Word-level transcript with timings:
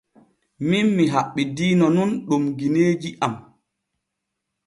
Min 0.67 0.85
mi 0.95 1.03
haɓɓidiino 1.13 1.85
nun 1.95 2.11
ɗum 2.27 2.43
gineeji 2.57 3.09
am. 3.25 3.33